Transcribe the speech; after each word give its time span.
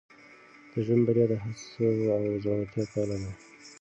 د 0.71 0.73
ژوند 0.85 1.01
بریا 1.05 1.25
د 1.29 1.33
هڅو 1.43 1.89
او 2.15 2.21
زړورتیا 2.43 2.83
پایله 2.91 3.17
ده. 3.23 3.31